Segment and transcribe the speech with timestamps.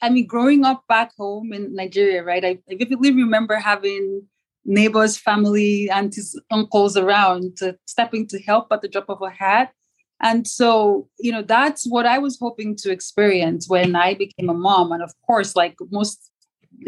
[0.00, 2.44] I mean, growing up back home in Nigeria, right?
[2.44, 4.22] I, I vividly remember having
[4.64, 9.72] neighbors, family, aunties, uncles around to stepping to help at the drop of a hat.
[10.20, 14.54] And so, you know, that's what I was hoping to experience when I became a
[14.54, 14.92] mom.
[14.92, 16.30] And of course, like most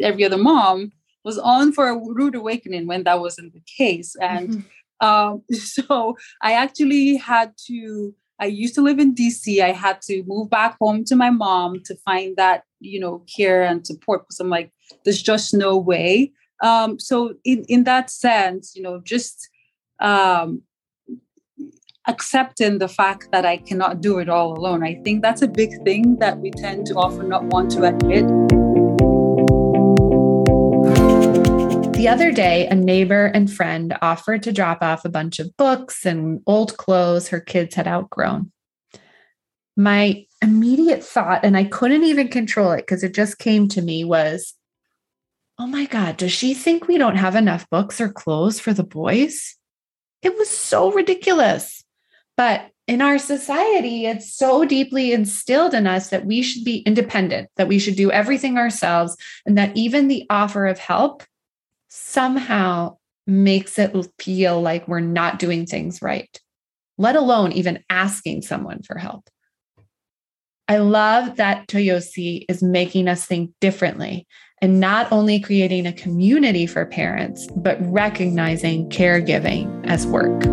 [0.00, 0.92] every other mom,
[1.24, 4.16] was on for a rude awakening when that wasn't the case.
[4.20, 5.06] And mm-hmm.
[5.06, 9.62] um, so I actually had to, I used to live in DC.
[9.62, 13.62] I had to move back home to my mom to find that, you know, care
[13.62, 14.72] and support because I'm like,
[15.04, 16.32] there's just no way.
[16.62, 19.48] Um, so in, in that sense, you know, just
[20.00, 20.62] um,
[22.06, 24.82] accepting the fact that I cannot do it all alone.
[24.82, 28.59] I think that's a big thing that we tend to often not want to admit.
[32.00, 36.06] The other day, a neighbor and friend offered to drop off a bunch of books
[36.06, 38.50] and old clothes her kids had outgrown.
[39.76, 44.04] My immediate thought, and I couldn't even control it because it just came to me,
[44.04, 44.54] was
[45.58, 48.82] oh my God, does she think we don't have enough books or clothes for the
[48.82, 49.58] boys?
[50.22, 51.84] It was so ridiculous.
[52.34, 57.50] But in our society, it's so deeply instilled in us that we should be independent,
[57.56, 61.24] that we should do everything ourselves, and that even the offer of help
[61.90, 62.96] somehow
[63.26, 66.40] makes it feel like we're not doing things right,
[66.98, 69.28] let alone even asking someone for help.
[70.68, 74.28] I love that Toyosi is making us think differently
[74.62, 80.44] and not only creating a community for parents, but recognizing caregiving as work.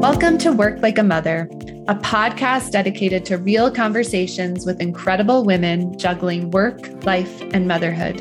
[0.00, 1.48] Welcome to Work Like a Mother,
[1.88, 8.20] a podcast dedicated to real conversations with incredible women juggling work, life, and motherhood.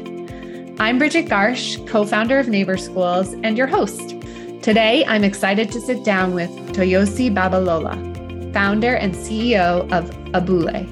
[0.79, 4.09] I'm Bridget Garsh, co founder of Neighbor Schools, and your host.
[4.61, 10.85] Today, I'm excited to sit down with Toyosi Babalola, founder and CEO of Abule,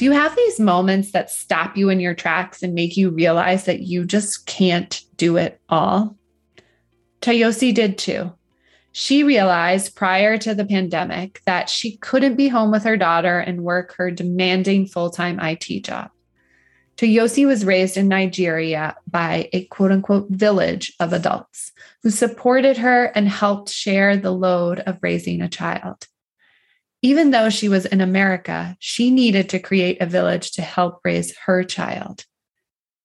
[0.00, 3.66] do you have these moments that stop you in your tracks and make you realize
[3.66, 6.16] that you just can't do it all?
[7.20, 8.32] Toyosi did too.
[8.92, 13.62] She realized prior to the pandemic that she couldn't be home with her daughter and
[13.62, 16.10] work her demanding full time IT job.
[16.96, 23.04] Toyosi was raised in Nigeria by a quote unquote village of adults who supported her
[23.04, 26.06] and helped share the load of raising a child.
[27.00, 31.34] Even though she was in America, she needed to create a village to help raise
[31.38, 32.26] her child.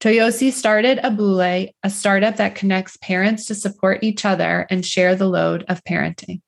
[0.05, 5.25] Toyosi started Abule, a startup that connects parents to support each other and share the
[5.25, 6.43] load of parenting.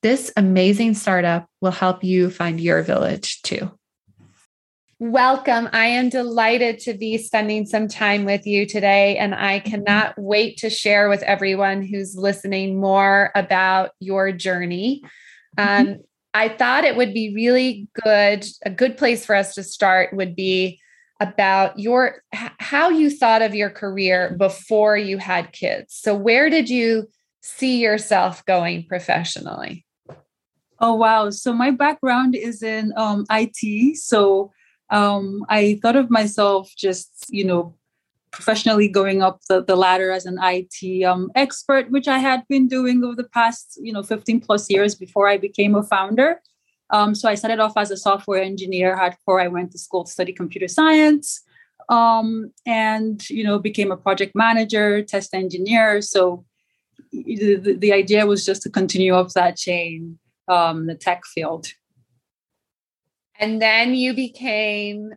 [0.00, 3.70] This amazing startup will help you find your village too.
[4.98, 5.68] Welcome.
[5.74, 10.56] I am delighted to be spending some time with you today, and I cannot wait
[10.60, 15.02] to share with everyone who's listening more about your journey.
[15.58, 15.98] Um,
[16.32, 18.46] I thought it would be really good.
[18.64, 20.80] A good place for us to start would be
[21.20, 25.94] about your how you thought of your career before you had kids.
[25.94, 27.08] So where did you
[27.40, 29.84] see yourself going professionally?
[30.80, 31.30] Oh wow!
[31.30, 33.96] So my background is in um, IT.
[33.96, 34.52] So
[34.90, 37.74] um, I thought of myself just you know
[38.30, 42.68] professionally going up the, the ladder as an IT um, expert, which I had been
[42.68, 46.40] doing over the past, you know, 15 plus years before I became a founder.
[46.90, 49.42] Um, so I started off as a software engineer hardcore.
[49.42, 51.42] I went to school to study computer science
[51.88, 56.00] um, and, you know, became a project manager, test engineer.
[56.00, 56.44] So
[57.12, 60.18] the, the idea was just to continue up that chain,
[60.48, 61.68] um, the tech field.
[63.38, 65.12] And then you became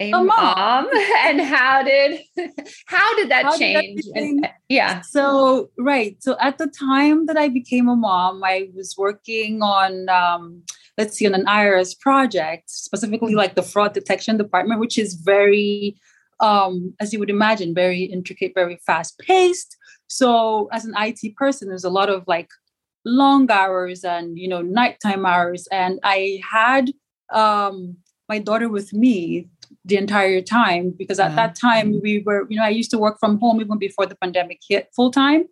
[0.00, 0.26] a, a mom.
[0.26, 0.88] mom.
[1.26, 2.20] and how did
[2.86, 4.02] how did that how change?
[4.02, 5.02] did and, yeah.
[5.02, 6.16] So right.
[6.22, 10.62] So at the time that i became a mom i was working on um,
[10.98, 15.96] let's see on an irs project specifically like the fraud detection department which is very
[16.40, 21.68] um, as you would imagine very intricate very fast paced so as an it person
[21.68, 22.48] there's a lot of like
[23.04, 25.66] long hours and you know nighttime hours.
[25.72, 26.90] And i had
[27.32, 27.96] um,
[28.28, 29.48] my daughter with me
[29.84, 33.18] the entire time because at that time we were you know i used to work
[33.18, 35.44] from home even before the pandemic hit full time.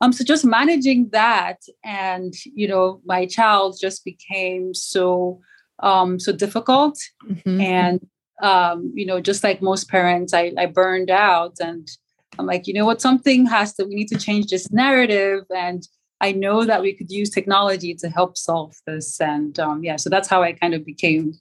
[0.00, 5.40] Um so just managing that and you know my child just became so
[5.80, 6.98] um so difficult.
[7.28, 7.60] Mm-hmm.
[7.60, 8.06] and
[8.42, 11.86] um you know just like most parents i i burned out and
[12.38, 13.00] i'm like you know what?
[13.00, 15.44] Something has to we need to change this narrative.
[15.54, 15.86] And
[16.20, 19.20] i know that we could use technology to help solve this.
[19.20, 21.34] And um yeah so that's how i kind of became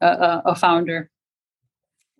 [0.00, 1.10] a, a founder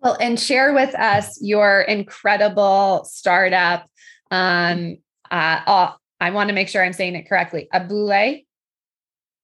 [0.05, 3.89] well, and share with us your incredible startup.
[4.29, 4.97] Um,
[5.31, 5.91] uh, uh,
[6.21, 7.67] I want to make sure I'm saying it correctly.
[7.73, 8.45] Abule.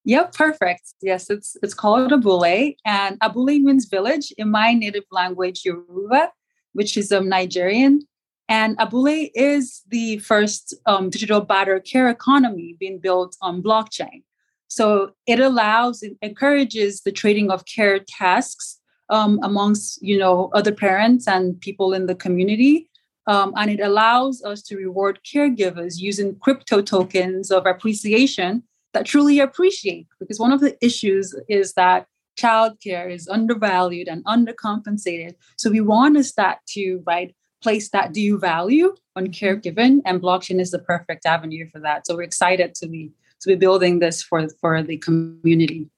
[0.06, 0.94] Yep, perfect.
[1.02, 6.32] Yes, it's it's called Abule, and Abule means village in my native language, Yoruba,
[6.74, 8.02] which is um, Nigerian.
[8.48, 14.24] And Abule is the first um, digital batterer care economy being built on blockchain.
[14.68, 18.81] So it allows, it encourages the trading of care tasks
[19.12, 22.90] um, amongst you know other parents and people in the community,
[23.28, 28.64] um, and it allows us to reward caregivers using crypto tokens of appreciation
[28.94, 30.08] that truly appreciate.
[30.20, 32.08] Because one of the issues is that
[32.40, 35.34] childcare is undervalued and undercompensated.
[35.58, 40.60] So we want to start to right place that due value on caregiving, and blockchain
[40.60, 42.08] is the perfect avenue for that.
[42.08, 43.12] So we're excited to be
[43.42, 45.90] to be building this for for the community.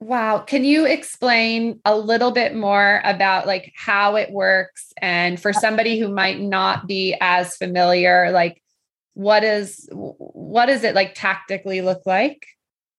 [0.00, 0.38] Wow.
[0.38, 5.98] Can you explain a little bit more about like how it works and for somebody
[5.98, 8.62] who might not be as familiar like
[9.12, 12.46] what is what does it like tactically look like?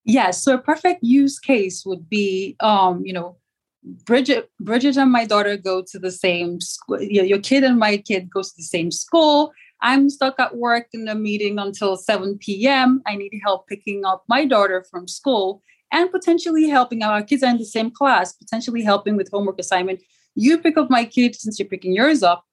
[0.03, 3.38] Yes, yeah, so a perfect use case would be um you know
[3.83, 7.98] Bridget Bridget and my daughter go to the same school your, your kid and my
[7.98, 9.51] kid goes to the same school
[9.81, 13.01] I'm stuck at work in a meeting until 7 p.m.
[13.07, 17.49] I need help picking up my daughter from school and potentially helping our kids are
[17.49, 20.01] in the same class, potentially helping with homework assignment.
[20.35, 22.45] You pick up my kid since you're picking yours up,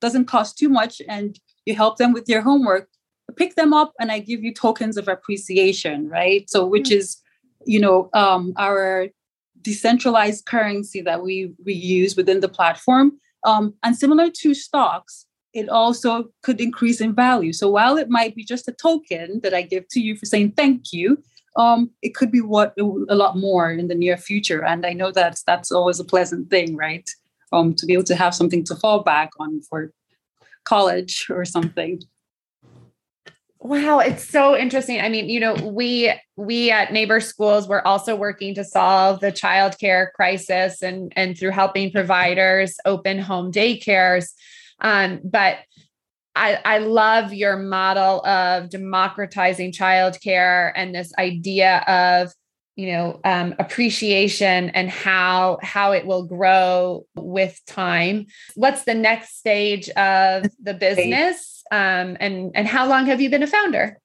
[0.00, 2.88] doesn't cost too much, and you help them with their homework.
[3.36, 6.48] Pick them up, and I give you tokens of appreciation, right?
[6.48, 6.98] So, which mm-hmm.
[6.98, 7.18] is,
[7.66, 9.08] you know, um, our
[9.60, 13.12] decentralized currency that we we use within the platform.
[13.44, 17.52] Um, and similar to stocks, it also could increase in value.
[17.52, 20.52] So while it might be just a token that I give to you for saying
[20.52, 21.22] thank you,
[21.58, 24.64] um, it could be what a lot more in the near future.
[24.64, 27.08] And I know that's that's always a pleasant thing, right?
[27.52, 29.90] Um, to be able to have something to fall back on for
[30.64, 32.00] college or something.
[33.60, 35.00] Wow, it's so interesting.
[35.00, 39.32] I mean, you know, we we at Neighbor Schools we're also working to solve the
[39.32, 44.30] childcare crisis and and through helping providers open home daycares.
[44.80, 45.56] Um, but
[46.38, 52.32] I, I love your model of democratizing childcare and this idea of
[52.76, 58.26] you know um, appreciation and how how it will grow with time.
[58.54, 61.58] What's the next stage of the business?
[61.70, 63.98] um, and and how long have you been a founder?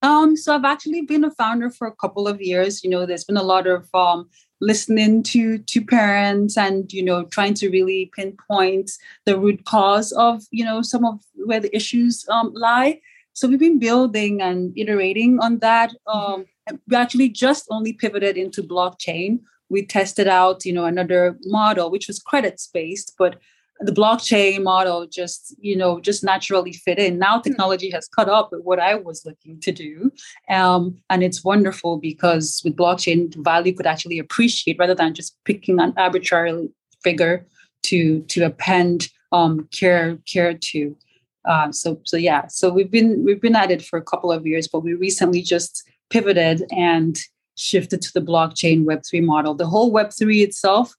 [0.00, 2.84] Um, so I've actually been a founder for a couple of years.
[2.84, 4.28] You know, there's been a lot of um,
[4.60, 8.90] listening to to parents and you know trying to really pinpoint
[9.24, 13.00] the root cause of you know some of where the issues um, lie.
[13.32, 15.92] So we've been building and iterating on that.
[16.08, 16.46] Um,
[16.88, 19.40] we actually just only pivoted into blockchain.
[19.68, 23.38] We tested out, you know, another model which was credits based, but
[23.80, 27.18] the blockchain model just you know just naturally fit in.
[27.18, 27.42] Now hmm.
[27.42, 30.10] technology has caught up with what i was looking to do
[30.48, 35.80] um, and it's wonderful because with blockchain value could actually appreciate rather than just picking
[35.80, 36.68] an arbitrary
[37.02, 37.46] figure
[37.84, 40.96] to to append um, care care to.
[41.44, 44.46] Uh, so so yeah so we've been we've been at it for a couple of
[44.46, 47.20] years but we recently just pivoted and
[47.58, 49.54] shifted to the blockchain web3 model.
[49.54, 50.94] The whole web3 itself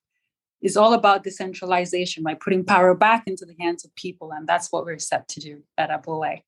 [0.62, 4.32] is all about decentralization by putting power back into the hands of people.
[4.32, 6.42] And that's what we're set to do at Abule.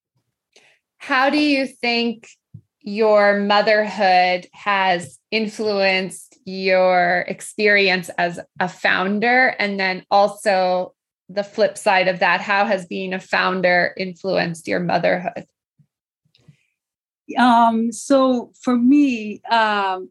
[0.98, 2.28] How do you think
[2.82, 9.56] your motherhood has influenced your experience as a founder?
[9.60, 10.94] And then also
[11.30, 15.46] the flip side of that, how has being a founder influenced your motherhood?
[17.38, 20.10] Um, so for me, um,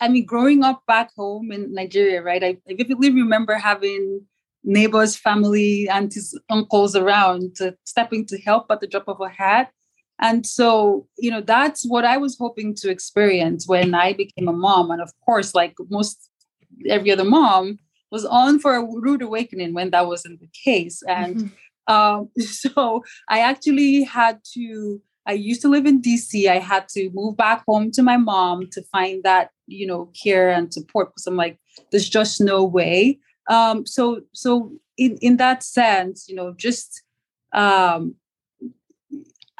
[0.00, 2.42] I mean, growing up back home in Nigeria, right?
[2.42, 4.22] I, I vividly remember having
[4.64, 9.70] neighbors, family, aunties, uncles around stepping to help at the drop of a hat.
[10.20, 14.52] And so, you know, that's what I was hoping to experience when I became a
[14.52, 14.90] mom.
[14.90, 16.28] And of course, like most
[16.88, 17.78] every other mom,
[18.10, 21.02] was on for a rude awakening when that wasn't the case.
[21.06, 21.36] And
[21.88, 21.92] mm-hmm.
[21.92, 26.48] um, so I actually had to I used to live in DC.
[26.48, 30.48] I had to move back home to my mom to find that, you know, care
[30.48, 31.58] and support because I'm like,
[31.92, 33.18] there's just no way.
[33.50, 37.02] Um, so so in, in that sense, you know, just
[37.52, 38.14] um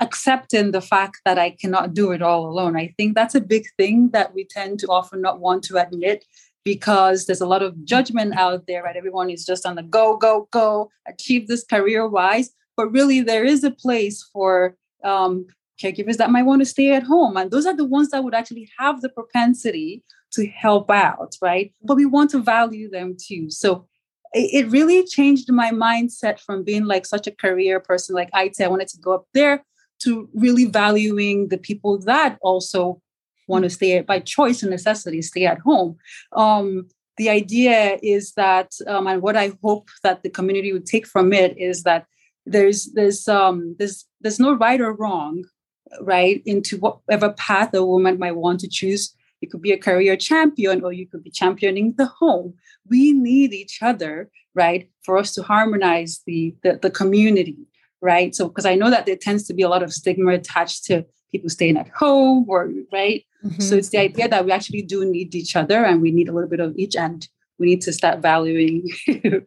[0.00, 2.76] accepting the fact that I cannot do it all alone.
[2.76, 6.24] I think that's a big thing that we tend to often not want to admit
[6.64, 8.96] because there's a lot of judgment out there, right?
[8.96, 12.50] Everyone is just on the go, go, go, achieve this career wise.
[12.76, 15.46] But really, there is a place for um,
[15.80, 17.36] caregivers that might want to stay at home.
[17.36, 21.72] And those are the ones that would actually have the propensity to help out, right?
[21.82, 23.50] But we want to value them too.
[23.50, 23.86] So
[24.34, 28.68] it, really changed my mindset from being like such a career person, like IT, I
[28.68, 29.64] wanted to go up there,
[30.00, 33.00] to really valuing the people that also
[33.46, 35.96] want to stay by choice and necessity, stay at home.
[36.32, 41.06] Um, the idea is that, um, and what I hope that the community would take
[41.06, 42.06] from it is that
[42.46, 45.44] there's there's um, there's there's no right or wrong,
[46.00, 49.14] right, into whatever path a woman might want to choose.
[49.40, 52.54] You could be a career champion, or you could be championing the home.
[52.88, 57.56] We need each other, right, for us to harmonize the the, the community,
[58.00, 58.34] right.
[58.34, 61.04] So, because I know that there tends to be a lot of stigma attached to
[61.30, 63.24] people staying at home, or right.
[63.44, 63.62] Mm-hmm.
[63.62, 66.32] So it's the idea that we actually do need each other, and we need a
[66.32, 67.26] little bit of each, and
[67.58, 68.88] we need to start valuing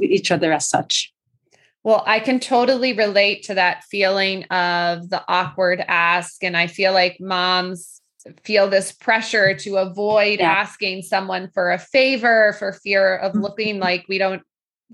[0.00, 1.11] each other as such.
[1.84, 6.44] Well, I can totally relate to that feeling of the awkward ask.
[6.44, 8.00] And I feel like moms
[8.44, 10.52] feel this pressure to avoid yeah.
[10.52, 13.42] asking someone for a favor for fear of mm-hmm.
[13.42, 14.42] looking like we don't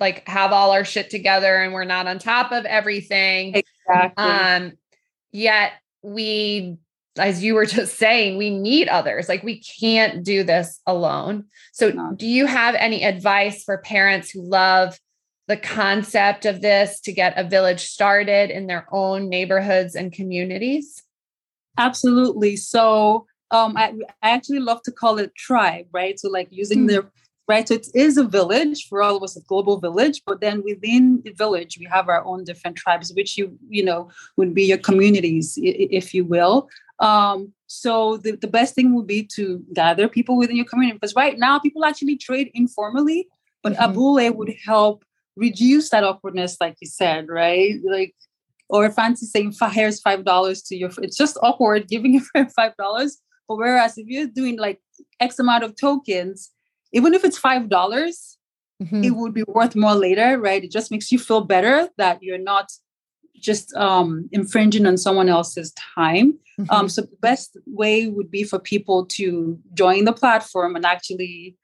[0.00, 3.54] like have all our shit together and we're not on top of everything.
[3.54, 4.24] Exactly.
[4.24, 4.72] Um,
[5.30, 6.78] yet we
[7.18, 9.28] as you were just saying, we need others.
[9.28, 11.46] Like we can't do this alone.
[11.72, 14.98] So, do you have any advice for parents who love
[15.48, 21.02] the concept of this to get a village started in their own neighborhoods and communities?
[21.78, 22.56] Absolutely.
[22.56, 26.20] So um, I, I actually love to call it tribe, right?
[26.20, 26.88] So like using mm.
[26.88, 27.06] the
[27.48, 27.66] right.
[27.66, 31.22] So it is a village for all of us, a global village, but then within
[31.24, 34.78] the village, we have our own different tribes, which you you know would be your
[34.78, 36.68] communities, if you will.
[37.00, 41.14] Um, so the, the best thing would be to gather people within your community because
[41.14, 43.28] right now people actually trade informally,
[43.62, 43.92] but mm-hmm.
[43.92, 45.04] Abule would help
[45.38, 47.76] reduce that awkwardness, like you said, right?
[47.84, 48.14] Like,
[48.68, 50.90] or fancy saying, here's five dollars to your.
[50.98, 53.18] It's just awkward giving your friend five dollars.
[53.46, 54.80] But whereas if you're doing like
[55.20, 56.50] X amount of tokens,
[56.92, 58.36] even if it's five dollars,
[58.82, 59.04] mm-hmm.
[59.04, 60.62] it would be worth more later, right?
[60.62, 62.70] It just makes you feel better that you're not
[63.40, 66.38] just um, infringing on someone else's time.
[66.60, 66.70] Mm-hmm.
[66.70, 71.56] Um, so the best way would be for people to join the platform and actually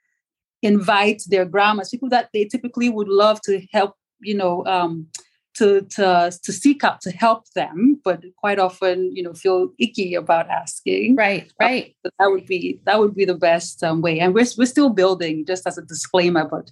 [0.65, 5.07] invite their grandmas, people that they typically would love to help, you know, um,
[5.55, 10.15] to to to seek out to help them, but quite often, you know, feel icky
[10.15, 11.15] about asking.
[11.17, 11.97] Right, uh, right.
[12.05, 14.19] Uh, that would be that would be the best um, way.
[14.19, 16.71] And we're we're still building, just as a disclaimer, but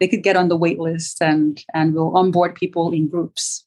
[0.00, 3.64] they could get on the wait list and and we'll onboard people in groups.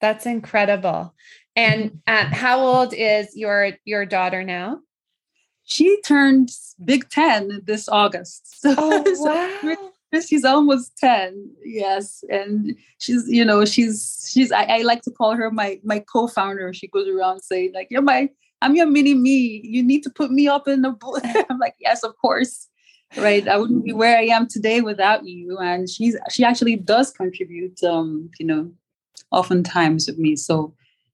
[0.00, 1.14] That's incredible.
[1.54, 4.80] And uh, how old is your your daughter now?
[5.64, 6.50] She turned
[6.84, 8.48] Big Ten this August.
[8.62, 9.02] So, oh,
[10.12, 10.20] wow.
[10.24, 11.50] she's almost 10.
[11.64, 12.22] Yes.
[12.30, 16.72] And she's, you know, she's, she's, I, I, like to call her my, my co-founder.
[16.72, 19.60] She goes around saying like, you're my, I'm your mini me.
[19.64, 21.24] You need to put me up in the book.
[21.50, 22.68] I'm like, yes, of course.
[23.16, 23.48] Right.
[23.48, 25.58] I wouldn't be where I am today without you.
[25.58, 28.70] And she's, she actually does contribute, um, you know,
[29.32, 30.36] oftentimes with me.
[30.36, 30.72] So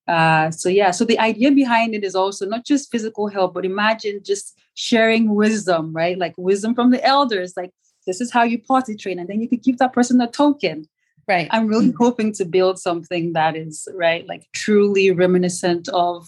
[0.09, 3.67] uh, so yeah, so the idea behind it is also not just physical help, but
[3.67, 6.19] imagine just sharing wisdom, right?
[6.19, 7.71] Like wisdom from the elders, like
[8.07, 10.89] this is how you potty train, and then you could give that person a token.
[11.29, 11.47] Right.
[11.51, 16.27] I'm really hoping to build something that is right, like truly reminiscent of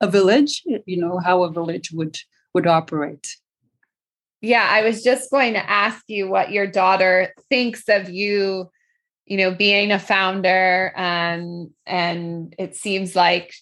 [0.00, 0.62] a village.
[0.64, 2.16] You know how a village would
[2.54, 3.36] would operate.
[4.40, 8.70] Yeah, I was just going to ask you what your daughter thinks of you
[9.26, 10.92] you know, being a founder.
[10.96, 13.54] Um, and it seems like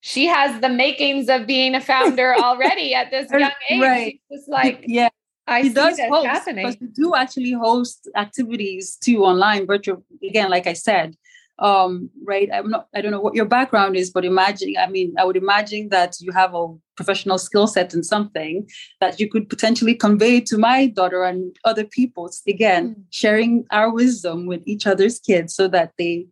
[0.00, 3.80] she has the makings of being a founder already at this young age.
[3.80, 4.20] Right.
[4.30, 5.08] It's like, yeah.
[5.46, 6.66] I he does host, happening.
[6.66, 10.02] But we do actually host activities too online, virtual.
[10.22, 11.16] Again, like I said,
[11.58, 12.48] um, right?
[12.52, 12.88] I'm not.
[12.94, 14.74] I don't know what your background is, but imagine.
[14.78, 18.68] I mean, I would imagine that you have a professional skill set in something
[19.00, 22.28] that you could potentially convey to my daughter and other people.
[22.48, 23.02] Again, mm.
[23.10, 26.26] sharing our wisdom with each other's kids so that they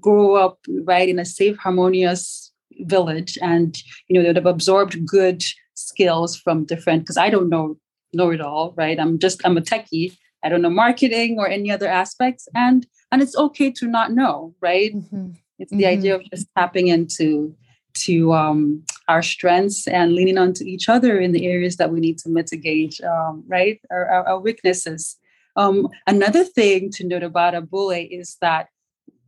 [0.00, 5.44] grow up right in a safe, harmonious village, and you know they'd have absorbed good
[5.74, 7.02] skills from different.
[7.02, 7.78] Because I don't know
[8.12, 8.98] know it all, right?
[8.98, 10.16] I'm just I'm a techie.
[10.44, 14.54] I don't know marketing or any other aspects, and and it's okay to not know
[14.60, 15.30] right mm-hmm.
[15.58, 15.98] it's the mm-hmm.
[15.98, 17.54] idea of just tapping into
[17.94, 22.18] to um, our strengths and leaning onto each other in the areas that we need
[22.18, 25.16] to mitigate um, right our, our, our weaknesses
[25.56, 28.68] um, another thing to note about abule is that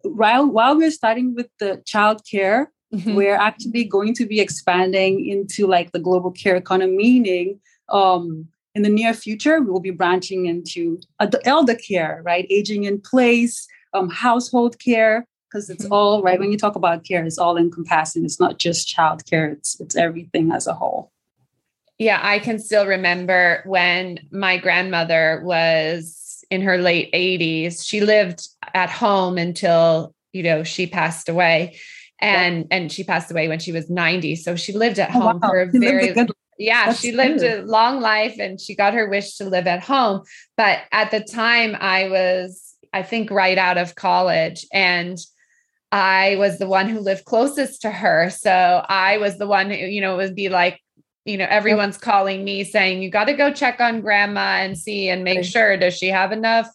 [0.03, 3.15] while, while we're starting with the child care mm-hmm.
[3.15, 8.83] we're actually going to be expanding into like the global care economy meaning um, in
[8.85, 11.01] the near future, we will be branching into
[11.45, 12.47] elder care, right?
[12.49, 15.93] Aging in place, um, household care, because it's mm-hmm.
[15.93, 16.39] all right.
[16.39, 18.25] When you talk about care, it's all encompassing.
[18.25, 21.11] It's not just child care; it's it's everything as a whole.
[21.99, 27.85] Yeah, I can still remember when my grandmother was in her late 80s.
[27.85, 31.81] She lived at home until you know she passed away,
[32.21, 32.77] and yeah.
[32.77, 35.49] and she passed away when she was 90 so she lived at oh, home wow.
[35.49, 36.15] for a she very
[36.59, 37.65] yeah That's she lived good.
[37.65, 40.23] a long life and she got her wish to live at home.
[40.57, 45.19] But at the time i was i think right out of college and
[45.93, 48.31] i was the one who lived closest to her.
[48.31, 50.81] So i was the one who you know it would be like
[51.25, 55.09] you know everyone's calling me saying you got to go check on grandma and see
[55.09, 56.69] and make sure does she have enough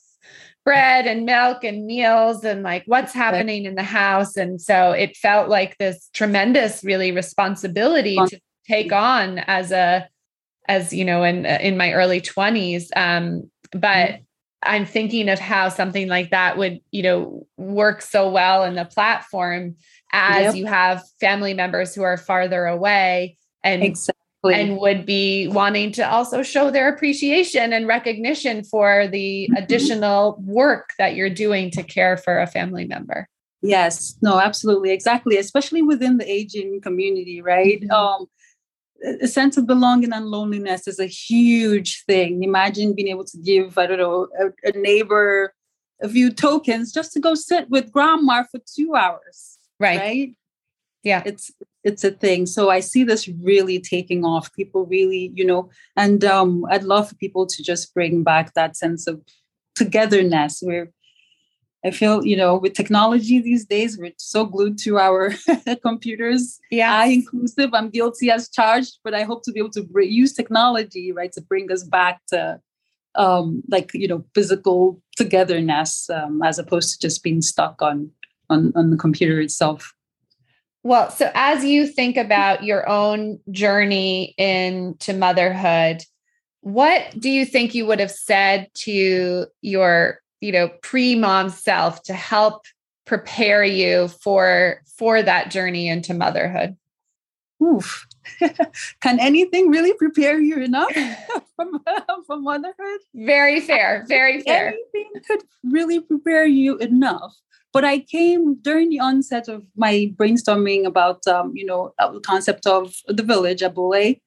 [0.66, 4.38] bread and milk and meals and like what's happening in the house.
[4.38, 10.08] And so it felt like this tremendous, really responsibility to take on as a,
[10.68, 12.88] as you know, in in my early 20s.
[12.96, 14.24] Um, but mm-hmm.
[14.64, 18.86] I'm thinking of how something like that would, you know, work so well in the
[18.86, 19.76] platform
[20.12, 20.56] as yep.
[20.56, 24.20] you have family members who are farther away and exactly
[24.52, 29.64] and would be wanting to also show their appreciation and recognition for the mm-hmm.
[29.64, 33.28] additional work that you're doing to care for a family member.
[33.62, 37.82] Yes, no, absolutely, exactly, especially within the aging community, right?
[37.82, 37.92] Mm-hmm.
[37.92, 38.26] Um,
[39.22, 42.44] a sense of belonging and loneliness is a huge thing.
[42.44, 45.54] Imagine being able to give, I don't know, a, a neighbor
[46.02, 49.58] a few tokens just to go sit with grandma for two hours.
[49.80, 50.00] Right.
[50.00, 50.36] Right.
[51.04, 51.24] Yeah.
[51.26, 51.52] It's
[51.84, 52.46] it's a thing.
[52.46, 54.54] So I see this really taking off.
[54.54, 58.78] People really, you know, and um, I'd love for people to just bring back that
[58.78, 59.22] sense of
[59.76, 60.92] togetherness where
[61.86, 65.34] I feel, you know, with technology these days, we're so glued to our
[65.82, 66.60] computers.
[66.72, 66.96] Yeah.
[66.96, 70.32] I inclusive, I'm guilty as charged, but I hope to be able to bring, use
[70.34, 72.62] technology, right, to bring us back to
[73.16, 78.10] um, like, you know, physical togetherness um, as opposed to just being stuck on,
[78.50, 79.94] on, on the computer itself.
[80.84, 86.04] Well, so as you think about your own journey into motherhood,
[86.62, 92.14] what do you think you would have said to your, you know, pre-mom self to
[92.14, 92.66] help
[93.06, 96.76] prepare you for for that journey into motherhood?
[97.64, 98.06] Oof.
[99.02, 100.92] Can anything really prepare you enough
[102.28, 103.00] for, motherhood?
[103.16, 104.04] Very fair.
[104.08, 104.68] Very fair.
[104.68, 107.34] Anything could really prepare you enough.
[107.72, 112.68] But I came during the onset of my brainstorming about, um, you know, the concept
[112.68, 114.20] of the village, Abule.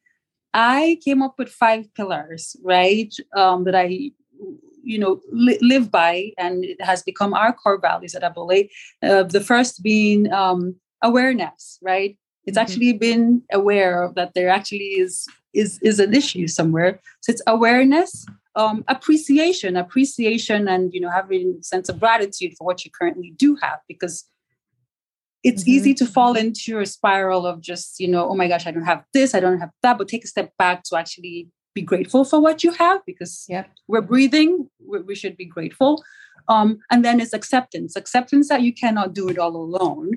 [0.52, 4.12] I came up with five pillars, right, um, that I,
[4.86, 8.68] you know, li- live by, and it has become our core values at Abule.
[9.02, 12.16] Uh, the first being um, awareness, right?
[12.44, 12.62] It's mm-hmm.
[12.62, 17.00] actually been aware that there actually is is is an issue somewhere.
[17.22, 22.64] So it's awareness, um, appreciation, appreciation, and you know having a sense of gratitude for
[22.64, 24.24] what you currently do have, because
[25.42, 25.70] it's mm-hmm.
[25.70, 28.84] easy to fall into a spiral of just you know, oh my gosh, I don't
[28.84, 31.48] have this, I don't have that, but take a step back to actually
[31.80, 34.50] be grateful for what you have, because yeah, we're breathing,
[34.90, 35.92] we, we should be grateful.
[36.54, 40.08] Um, and then it's acceptance, acceptance that you cannot do it all alone.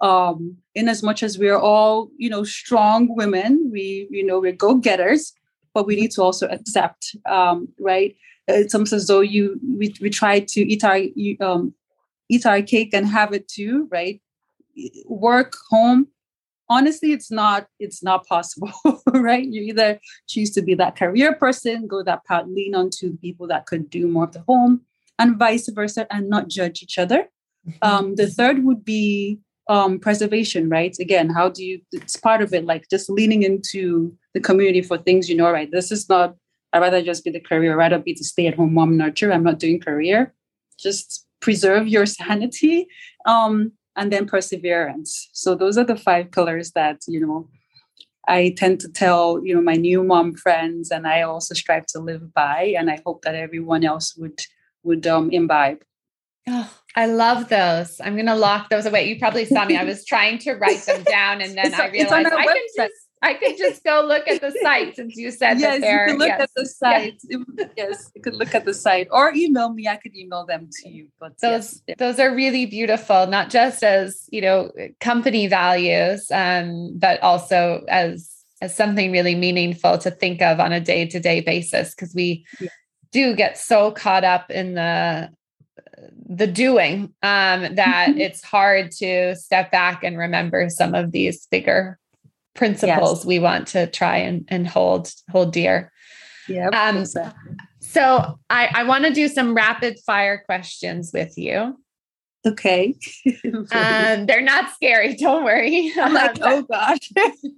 [0.00, 0.38] Um,
[0.78, 5.22] in as much as we're all, you know, strong women, we, you know, we're go-getters,
[5.74, 7.56] but we need to also accept, um,
[7.90, 8.14] right?
[8.46, 9.42] It's almost as though you
[9.80, 11.00] we, we try to eat our
[11.46, 11.74] um,
[12.34, 14.16] eat our cake and have it too, right?
[15.06, 16.06] Work home.
[16.70, 18.72] Honestly, it's not it's not possible,
[19.14, 19.46] right?
[19.46, 23.46] You either choose to be that career person, go that path, lean on onto people
[23.48, 24.82] that could do more of the home,
[25.18, 27.28] and vice versa, and not judge each other.
[27.66, 27.88] Mm-hmm.
[27.88, 30.96] Um, the third would be um, preservation, right?
[30.98, 34.96] Again, how do you, it's part of it, like just leaning into the community for
[34.98, 35.70] things you know, right?
[35.70, 36.36] This is not,
[36.72, 39.32] I'd rather just be the career, I'd rather be the stay at home mom nurture.
[39.32, 40.34] I'm not doing career.
[40.78, 42.88] Just preserve your sanity
[43.26, 45.28] um, and then perseverance.
[45.32, 47.48] So those are the five pillars that, you know,
[48.28, 51.98] I tend to tell, you know, my new mom friends, and I also strive to
[51.98, 54.40] live by, and I hope that everyone else would
[54.84, 55.82] would um, imbibe.
[56.46, 58.00] Oh, I love those.
[58.02, 59.08] I'm going to lock those away.
[59.08, 59.76] You probably saw me.
[59.76, 63.07] I was trying to write them down and then it's, I realized I can just
[63.22, 65.90] I could just go look at the site since you said yes, that.
[65.90, 66.40] You could look yes.
[66.40, 67.20] at the site.
[67.28, 67.68] Yes.
[67.76, 69.88] yes, you could look at the site or email me.
[69.88, 71.08] I could email them to you.
[71.18, 71.96] But those yes.
[71.98, 78.30] those are really beautiful, not just as you know company values, um, but also as
[78.60, 82.44] as something really meaningful to think of on a day to day basis because we
[82.60, 82.68] yeah.
[83.12, 85.30] do get so caught up in the
[86.28, 88.18] the doing um, that mm-hmm.
[88.18, 91.98] it's hard to step back and remember some of these bigger
[92.58, 93.24] principles yes.
[93.24, 95.92] we want to try and, and hold hold dear.
[96.48, 96.68] Yeah.
[96.68, 97.54] Um, exactly.
[97.80, 101.78] So I, I want to do some rapid fire questions with you.
[102.46, 102.94] Okay.
[103.72, 105.14] um, they're not scary.
[105.14, 105.92] Don't worry.
[106.00, 107.12] I'm like, oh gosh.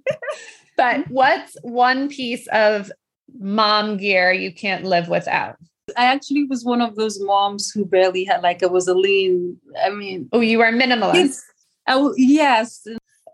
[0.77, 2.91] but what's one piece of
[3.39, 5.55] mom gear you can't live without?
[5.97, 9.57] I actually was one of those moms who barely had like it was a lean.
[9.83, 11.41] I mean, oh, you were minimalist.
[11.87, 12.85] Oh yes.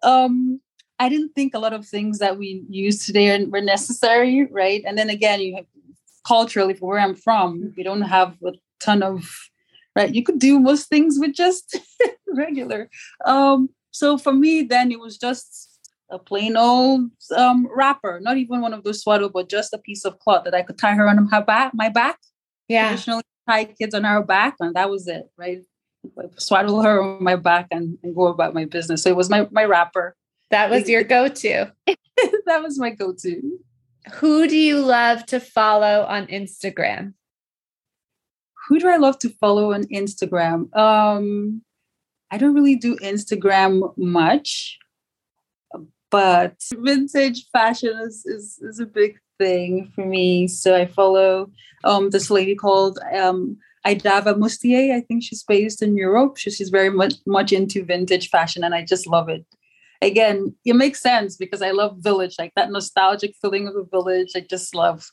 [0.02, 0.62] Um,
[1.00, 4.84] I didn't think a lot of things that we use today were necessary, right?
[4.86, 5.66] And then again, you have
[6.26, 9.30] culturally, for where I'm from, we don't have a ton of
[9.96, 10.14] right.
[10.14, 11.80] You could do most things with just
[12.28, 12.90] regular.
[13.26, 15.80] Um, so for me, then it was just
[16.10, 20.06] a plain old um, wrapper, not even one of those swaddle, but just a piece
[20.06, 22.18] of cloth that I could tie her on her back, my back.
[22.68, 22.90] Yeah.
[22.90, 25.60] Traditionally tie kids on our back, and that was it, right?
[26.38, 29.04] Swaddle her on my back and, and go about my business.
[29.04, 30.16] So it was my my wrapper.
[30.52, 31.72] That was your go-to.
[31.86, 33.60] that was my go-to.
[34.14, 37.14] Who do you love to follow on Instagram?
[38.68, 40.76] Who do I love to follow on Instagram?
[40.76, 41.62] Um,
[42.32, 44.78] I don't really do Instagram much,
[46.10, 50.48] but vintage fashion is, is, is a big thing for me.
[50.48, 51.52] So I follow
[51.84, 54.94] um, this lady called um, Idava Mustier.
[54.94, 56.38] I think she's based in Europe.
[56.38, 59.46] she's very much, much into vintage fashion, and I just love it.
[60.02, 64.32] Again, it makes sense because I love village, like that nostalgic feeling of a village.
[64.36, 65.06] I just love.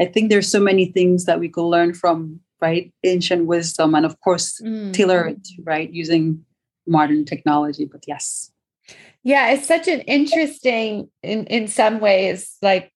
[0.00, 4.06] I think there's so many things that we could learn from right ancient wisdom, and
[4.06, 4.92] of course mm.
[4.92, 6.44] tailor it right using
[6.86, 7.84] modern technology.
[7.84, 8.50] But yes,
[9.22, 12.92] yeah, it's such an interesting in in some ways like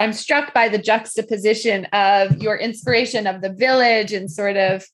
[0.00, 4.84] I'm struck by the juxtaposition of your inspiration of the village and sort of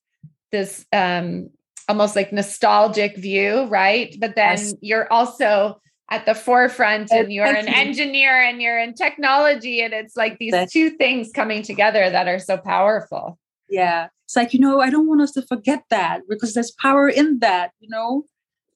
[0.52, 1.50] this um,
[1.88, 4.14] almost like nostalgic view, right?
[4.18, 4.74] But then yes.
[4.80, 9.80] you're also at the forefront oh, and you're an engineer and you're in technology.
[9.80, 13.38] And it's like these That's, two things coming together that are so powerful.
[13.68, 14.08] Yeah.
[14.26, 17.38] It's like, you know, I don't want us to forget that because there's power in
[17.40, 18.24] that, you know?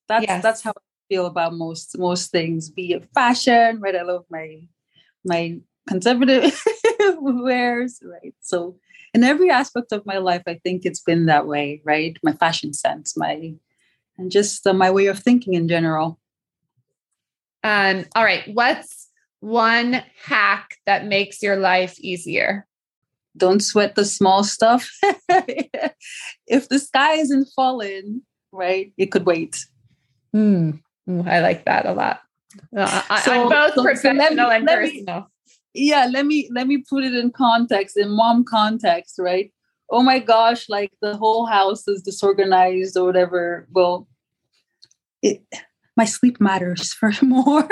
[0.09, 0.43] That's yes.
[0.43, 3.97] that's how I feel about most most things, be it fashion, right?
[3.97, 4.69] I love my
[5.25, 6.61] my conservative
[7.01, 8.35] wears, right?
[8.41, 8.77] So
[9.15, 12.19] in every aspect of my life, I think it's been that way, right?
[12.23, 13.55] My fashion sense, my
[14.19, 16.19] and just uh, my way of thinking in general.
[17.63, 19.09] Um, all right, what's
[19.41, 22.67] one hack that makes your life easier?
[23.37, 24.89] Don't sweat the small stuff.
[26.47, 28.23] if the sky isn't falling,
[28.53, 29.65] right, it could wait.
[30.35, 30.81] Mm,
[31.27, 32.21] I like that a lot.
[32.77, 35.31] Uh, so, I, am both so, professional so me, and personal
[35.75, 39.53] yeah let me let me put it in context in mom context right?
[39.91, 43.69] Oh my gosh like the whole house is disorganized or whatever.
[43.71, 44.09] Well
[45.23, 45.43] it
[45.97, 47.69] my sleep matters for more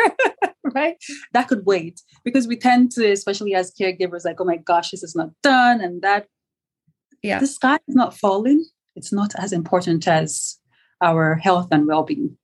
[0.75, 0.97] right?
[1.33, 5.03] That could wait because we tend to especially as caregivers like oh my gosh this
[5.03, 6.27] is not done and that.
[7.23, 7.39] Yeah.
[7.39, 8.65] The sky is not falling.
[8.97, 10.59] It's not as important as
[11.01, 12.37] our health and well-being.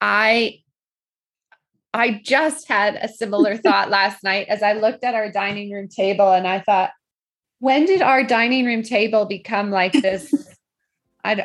[0.00, 0.60] I
[1.96, 5.88] I just had a similar thought last night as I looked at our dining room
[5.88, 6.90] table and I thought,
[7.58, 10.32] when did our dining room table become like this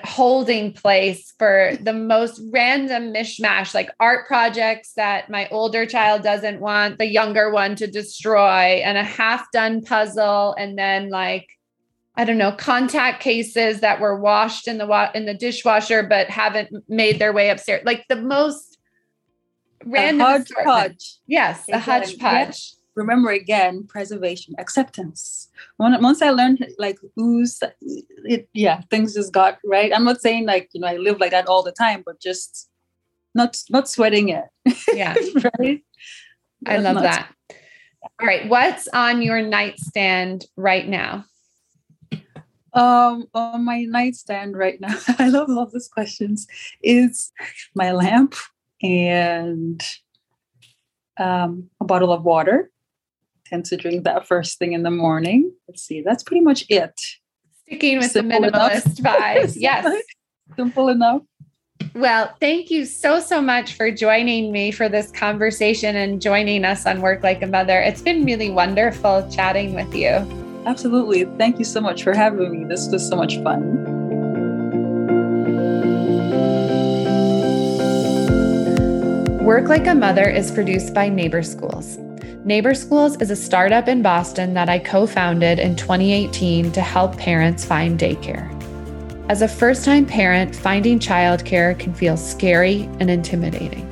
[0.03, 6.59] holding place for the most random mishmash, like art projects that my older child doesn't
[6.59, 11.47] want the younger one to destroy, and a half done puzzle, and then like,
[12.15, 16.29] I don't know, contact cases that were washed in the wa- in the dishwasher but
[16.29, 17.81] haven't made their way upstairs.
[17.85, 18.70] Like the most
[19.85, 21.19] random a hodgepodge.
[21.27, 22.73] Yes, again, a hodgepodge.
[22.95, 25.49] Remember again, preservation, acceptance.
[25.77, 29.91] When, once I learned like ooze, it yeah, things just got right.
[29.93, 32.69] I'm not saying like you know I live like that all the time, but just
[33.33, 34.45] not not sweating it.
[34.93, 35.15] Yeah,
[35.59, 35.81] right.
[36.65, 37.31] I love not, that.
[38.19, 41.25] All right, what's on your nightstand right now?
[42.73, 46.47] Um, on my nightstand right now, I love all these questions.
[46.81, 47.31] Is
[47.73, 48.35] my lamp
[48.81, 49.81] and
[51.17, 52.71] um, a bottle of water.
[53.45, 55.51] Tend to drink that first thing in the morning.
[55.67, 56.99] Let's see, that's pretty much it.
[57.67, 59.53] Sticking with Simple the minimalist vibe.
[59.57, 60.03] yes.
[60.55, 61.21] Simple enough.
[61.95, 66.85] Well, thank you so, so much for joining me for this conversation and joining us
[66.85, 67.79] on Work Like a Mother.
[67.81, 70.09] It's been really wonderful chatting with you.
[70.65, 71.25] Absolutely.
[71.37, 72.65] Thank you so much for having me.
[72.65, 74.00] This was so much fun.
[79.51, 81.97] Work Like a Mother is produced by Neighbor Schools.
[82.45, 87.17] Neighbor Schools is a startup in Boston that I co founded in 2018 to help
[87.17, 88.47] parents find daycare.
[89.29, 93.85] As a first time parent, finding childcare can feel scary and intimidating.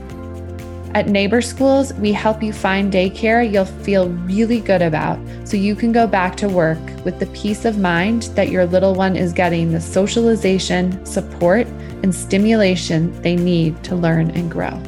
[0.96, 5.76] At Neighbor Schools, we help you find daycare you'll feel really good about so you
[5.76, 9.34] can go back to work with the peace of mind that your little one is
[9.34, 11.68] getting the socialization, support,
[12.02, 14.82] and stimulation they need to learn and grow.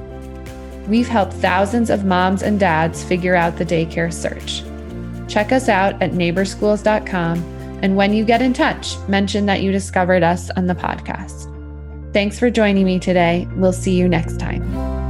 [0.87, 4.63] We've helped thousands of moms and dads figure out the daycare search.
[5.31, 7.37] Check us out at neighborschools.com.
[7.81, 11.47] And when you get in touch, mention that you discovered us on the podcast.
[12.13, 13.47] Thanks for joining me today.
[13.55, 15.00] We'll see you next time.